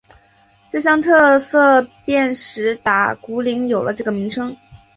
[0.67, 4.57] 这项特色便使打鼓岭有了这个名称。